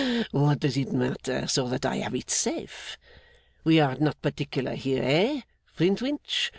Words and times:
What 0.31 0.61
does 0.61 0.77
it 0.77 0.91
matter, 0.91 1.45
so 1.45 1.67
that 1.69 1.85
I 1.85 1.97
have 1.97 2.15
it 2.15 2.31
safe? 2.31 2.97
We 3.63 3.79
are 3.79 3.95
not 3.99 4.19
particular 4.23 4.73
here; 4.73 4.99
hey, 5.03 5.43
Flintwinch? 5.77 6.49